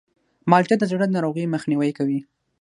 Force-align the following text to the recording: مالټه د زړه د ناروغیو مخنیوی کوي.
مالټه 0.51 0.75
د 0.79 0.83
زړه 0.91 1.05
د 1.07 1.11
ناروغیو 1.15 1.53
مخنیوی 1.55 1.91
کوي. 1.97 2.19